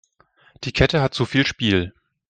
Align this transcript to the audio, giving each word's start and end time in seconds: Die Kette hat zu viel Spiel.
Die 0.63 0.71
Kette 0.71 0.99
hat 0.99 1.13
zu 1.13 1.25
viel 1.27 1.45
Spiel. 1.45 1.93